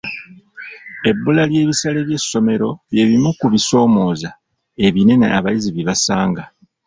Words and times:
Ebbula 1.09 1.43
ly'ebisale 1.51 1.99
by'essomero 2.07 2.69
by'ebimu 2.91 3.29
ku 3.39 3.45
bisomooza 3.53 4.29
ebinene 4.85 5.27
abayizi 5.37 5.69
bye 5.71 5.87
basanga. 5.89 6.43